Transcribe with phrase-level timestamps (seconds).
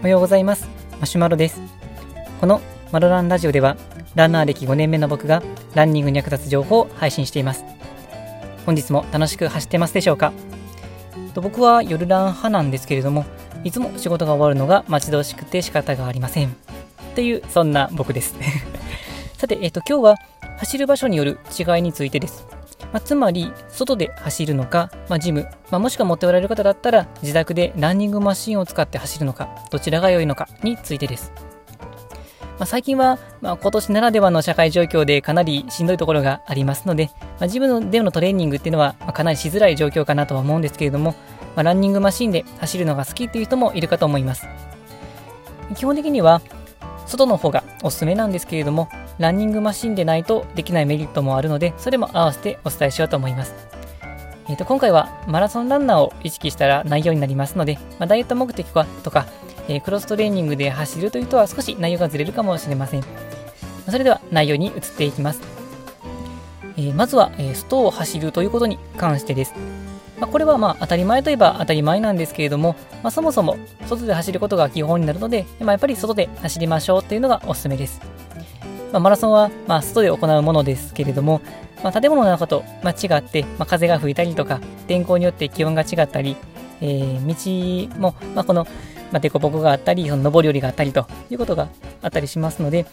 [0.00, 0.68] おはようございます。
[1.00, 1.60] マシュマロです。
[2.40, 2.60] この
[2.92, 3.76] マロランラジオでは
[4.14, 5.42] ランナー歴5年目の僕が
[5.74, 7.64] ランニングに役立つ情報を配信しています。
[8.66, 10.32] 本日も楽しく走ってますでしょうか？
[11.36, 13.24] 僕は夜ラン派なんですけれども
[13.64, 16.54] いつも仕事が終わるのが待ち遠しくて仕方がありません。
[17.14, 18.34] というそんな僕です。
[19.38, 20.16] さて、えっ、と、今日は
[20.58, 22.46] 走る場所による違いについてです。
[22.94, 31.32] まあ、つまり、外で走るのか、まあ、ジム、まあ、もしくは持っておられる方だったら、自宅でランニングマシンを使って走るのか、どちらが良いのかについてです。
[32.60, 37.10] ま、最近は、ま、今年ならではの社会状況でかなりしんどいところがありますので、
[37.40, 41.16] ま、ジムでのトレーニングっていうのは、まかなりしづらい状況かなとは思うんですけれども、
[41.56, 44.46] まランニングマシンで走るのが好きっていう人もいるかと思います。
[45.74, 46.42] 基本的には、
[47.06, 53.54] 外の方がおすすめなんですけれども、ランニングマシンでないとできないメリットもあるので、それも合わせてお伝えしようと思います。
[54.48, 59.26] えー、と今回はマラソンランナーを意識したら内容になりますので、まあ、ダイエット目的はとか、
[59.68, 63.04] えー、クロストレーニングで走るというとは少し内容がずれるかもしれません。
[63.86, 65.40] それでは内容に移っていきます。
[66.76, 69.54] えー、まずは、えー、外を走るということに関してです。
[70.18, 78.13] まあ、これはまあ当たり前といえば当たり前なんですけれども、まあ、そもそも外で走ることが基本になるので、まあ、やっぱり外で走りましょうというのがおすすめです。
[78.94, 81.40] まあ、マラソンはまあ外で行うものですけれども、
[81.82, 86.36] まあ、建物の中とま違って、まあ、風が吹いたりとか、天候によって気温が違ったり、
[86.80, 88.68] えー、道も、まあ、この、
[89.10, 91.70] まあ、凸凹があったり、その上り下りがあったりということが
[92.02, 92.86] あったりしますので、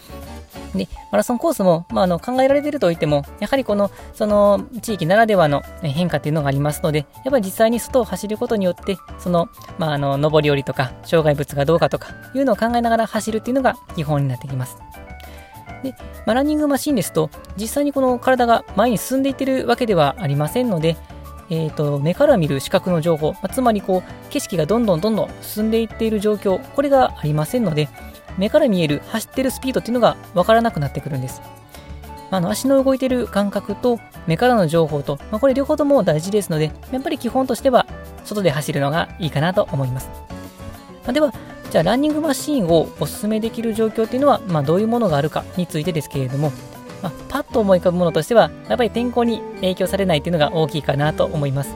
[0.74, 14.78] で、マラソンコースも、まあ、あの考えられているといっても、やはりこの、その地域ならではの変化っていうのがありますので、やっぱり実際に外を走ることによって、その、まあ、あの、上り下りとか、障害物がどうかとかいうのを考えながら走るっていうのが基本になってきます。
[15.84, 20.98] で、まあ、ランニングマシンですと、実際にこの体が前に進んでいってるわけではありませんので、
[21.50, 27.90] えーと、目から見る視覚の情報、まあ、つまりこう景色がどんどんどんどん進んでいっている状況、これがありませんので、
[28.38, 31.42] 目から見える走ってるスピードっていうのが分からなくなってくるんです。
[32.34, 37.86] あの足の動いている感覚と目からの情報と、まあ、これ両方とも大事ですので、やっぱり基本としては
[38.24, 40.10] 外で走るのがいいかなと思います。
[41.04, 41.34] まあ、では、
[41.72, 46.52] じゃあランニングマシーンをおすすめできる状況っていうのは、まあ、どういうものがあるかについてですけれども、
[47.02, 51.74] まあ、パッと思い浮かぶものとしては、やっぱり天候に影響されないっていうのが大きいかなと思います。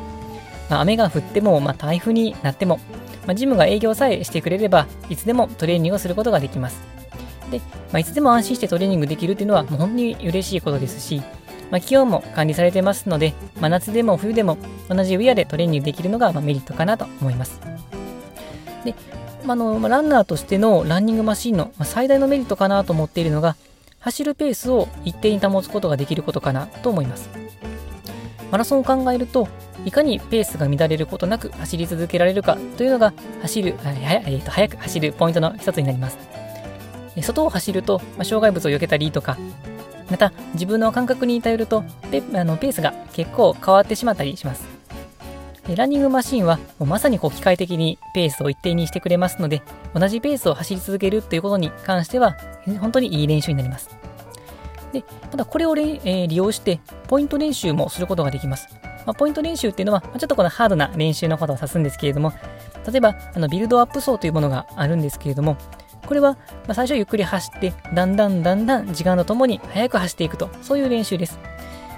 [0.70, 2.82] まあ、雨が降っても、まあ、台風になっても、
[3.26, 6.82] まあ、ジムが営業さえしてくれれば、いつでもトレーニングをすることができます。
[7.50, 11.22] で、まあ、いつでも安心してトレーニングできるっていうのは、もう本当に嬉しいことですし、
[11.72, 14.58] まあ、気温も管理されてますので、まあ、夏でも冬でも
[14.90, 17.62] 同じウィアでトレーニングできるのがまメリットかなと思います。
[18.84, 18.94] で、
[19.48, 23.56] あのランナーとしてのランニングマシンの最大のメリットかなと思っているのが、
[24.00, 27.30] 走るペースを一定に保つことができることかなと思います。
[28.52, 29.48] マラソンを考えると、
[29.86, 36.18] いかにペースが乱れることなく走り続けられるかというのが走る、えー、と早く走るポイントの一つになります。
[37.22, 39.38] 外を走ると、ま、障害物を避けたりとか、
[40.10, 44.75] また自分の感覚に頼るとペあのペースが結構変わってしまったりします。
[45.74, 49.64] ランニングマシンはもうまさにこう機械的にペースを一定にしてくれますので、
[49.96, 52.38] 同じペースを走り続けるということに関しては、
[52.80, 53.98] 本当にいい練習になります。
[54.94, 58.68] で、ただこれを、えー、利用して、ポイント練習もすることができます。
[59.06, 62.32] まあ、ポイント練習っていうのは、ちょっとこのハードな練習のことを指すんですけれども、
[62.88, 65.58] 例えば、あのビルドアップ走というものがあるんですけれども、
[66.06, 66.38] これは、
[66.68, 71.40] ま、最初ゆっくり走って、だんだんだんだん時間とともに速く走っていくと、そういう練習です。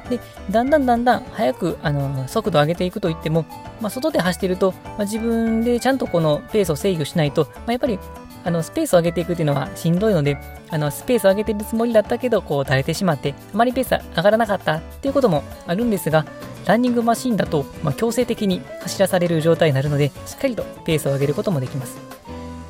[0.09, 0.19] で、
[0.49, 3.45] だんだんだんだん速くあの速度を上げていくといっても、
[3.81, 7.99] まあ、外で走っていると、まあ、自分でちゃんとこのペースを制御しないと、まあ、やっぱり
[8.43, 10.37] あのスペースを上げていくっていうのはしんどいので、
[10.69, 16.25] あのスペースを上げているつもりだったけど、こう垂れてしまって、あまりペースが上がらなかったっていうこともあるんですが、
[16.65, 21.97] ランニングマシンだと、まあ、強制的に走らされる状態になるので、しっかりとペースを上げることもできます。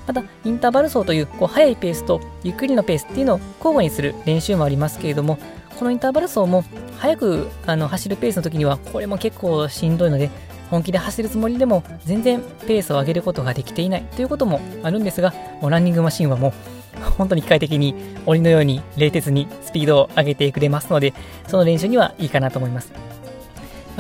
[0.07, 5.37] また、インターバル走というこう速いペースとゆっくりのペースっていうのを交互にする練習もありますけれども、
[5.77, 6.63] このインターバル走も
[6.97, 10.31] 速くあの走るペースの時にはこれも結構しんどいので
[10.71, 17.93] 本気で走るつもりでも全然ペースを上げることができていないということもあるんですがもうランニングマシンはもう本当に機械的に
[18.25, 21.13] 檻のように冷徹にスピードを上げてくれますので
[21.47, 22.91] その練習にはいいかなと思います。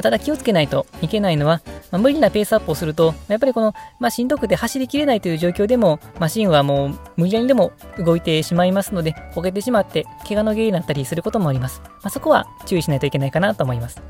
[0.01, 1.61] ただ気をつけないといけないのは
[1.91, 11.81] まあ、無理なペースアップをすると、やっぱりこの、まあ、しんどくて走りきれないという状況でも、マシンはもう無理やりでも動いてしまいますので、こけてしまって、怪我の原因になったりすることもあります。
[11.85, 14.01] まあ、そこは注意しないといけないかなと思います。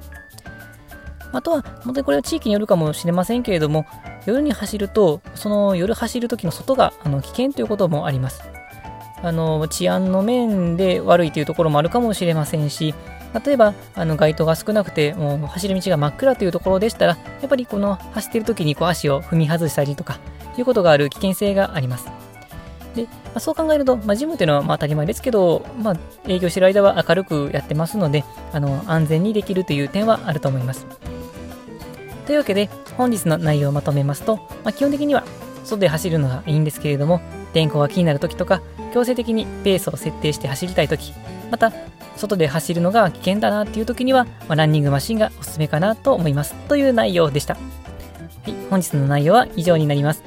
[1.34, 3.86] あとは、本当にこれは地域によるかもしれませんけれども、
[4.26, 8.44] 夜に走ると、その夜走る時の外があの危険ということもあります。
[9.24, 12.94] あの治安の面で悪いというところもあるかもしれませんし、
[13.46, 20.20] 例えばあの街灯が少なくてもう走る道が真っ暗というところでしたらやっぱりこの走っている時にこう足を踏み外したりとか
[20.58, 22.10] いうことがある危険性があります。
[22.96, 25.98] で、まあ、そう考えると、まあ、ジムというのはまあ当たり前ですけど、まあ、
[26.28, 28.24] 営業してる間は明るくやってますので
[28.54, 30.86] あの安全にできるという点はあると思います。
[32.26, 35.24] というわけで本日の内容をまとめますと、まあ、基本的には
[35.64, 37.22] 外で走るのがいいんですけれども
[37.54, 38.62] 天候が気になる時とか
[38.94, 41.14] 強制的にペースを設定して走りたい時
[41.52, 41.72] また
[42.16, 47.56] 外で走るのが危険だなっていう時には、まあ、ランニングマシンがおすすめかなと思いますという内容でした。
[47.56, 47.60] は
[48.48, 50.24] い、本日の内容は以上になります。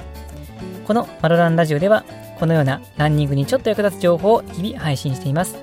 [0.87, 2.05] このマロランラジオでは、
[2.39, 5.57] このようなランニングにちょっと役立つ情報を日々配信しています。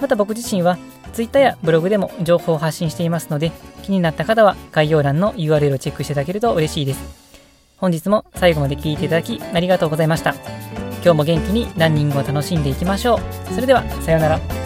[0.00, 0.76] また僕自身は
[1.12, 3.52] Twitter やブログでも情報を発信していますので、
[3.82, 7.26] 気になった方は概要欄の URL をチェックしていただけると嬉しいです。
[7.78, 10.34] 本日も最後まで聴いていただきありがとうございました。
[11.02, 13.54] 今日も元気にランニングを楽しんでいきましょう。
[13.54, 14.65] それでは、さようなら。